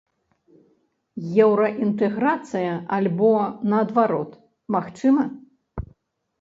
[1.47, 3.31] Еўраінтэграцыя альбо,
[3.73, 4.31] наадварот,
[4.81, 5.23] магчыма?